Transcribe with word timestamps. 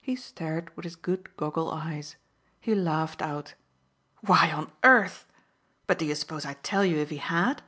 He 0.00 0.16
stared 0.16 0.74
with 0.76 0.82
his 0.82 0.96
good 0.96 1.36
goggle 1.36 1.70
eyes 1.70 2.16
he 2.58 2.74
laughed 2.74 3.22
out. 3.22 3.54
"Why 4.20 4.50
on 4.50 4.72
earth? 4.82 5.24
But 5.86 6.00
do 6.00 6.04
you 6.04 6.16
suppose 6.16 6.44
I'd 6.44 6.64
tell 6.64 6.84
you 6.84 6.96
if 6.96 7.10
he 7.10 7.18
had?" 7.18 7.62